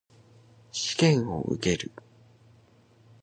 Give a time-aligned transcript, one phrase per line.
[0.71, 1.91] 試験を受ける。